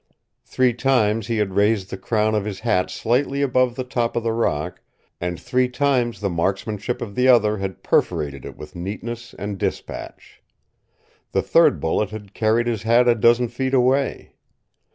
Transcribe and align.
Three 0.43 0.73
times 0.73 1.27
he 1.27 1.37
had 1.37 1.53
raised 1.53 1.91
the 1.91 1.95
crown 1.99 2.33
of 2.33 2.43
his 2.43 2.61
hat 2.61 2.89
slightly 2.89 3.43
above 3.43 3.75
the 3.75 3.83
top 3.83 4.15
of 4.15 4.23
the 4.23 4.31
rock, 4.31 4.81
and 5.19 5.39
three 5.39 5.69
times 5.69 6.21
the 6.21 6.27
marksmanship 6.31 7.03
of 7.03 7.13
the 7.13 7.27
other 7.27 7.59
had 7.59 7.83
perforated 7.83 8.43
it 8.43 8.57
with 8.57 8.75
neatness 8.75 9.35
and 9.37 9.59
dispatch. 9.59 10.41
The 11.33 11.43
third 11.43 11.79
bullet 11.79 12.09
had 12.09 12.33
carried 12.33 12.65
his 12.65 12.81
hat 12.81 13.07
a 13.07 13.13
dozen 13.13 13.47
feet 13.47 13.75
away. 13.75 14.33